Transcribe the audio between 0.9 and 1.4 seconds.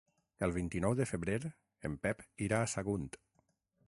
de febrer